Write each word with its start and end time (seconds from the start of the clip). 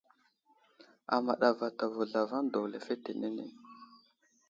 Amaɗ 1.13 1.41
avatavo 1.49 2.01
zlavaŋ 2.11 2.43
daw 2.53 2.65
lefetenene. 2.71 3.45